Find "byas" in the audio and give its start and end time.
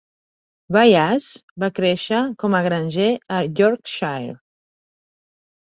0.77-1.27